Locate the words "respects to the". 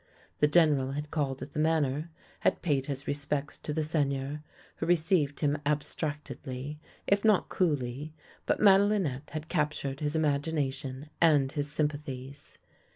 3.07-3.83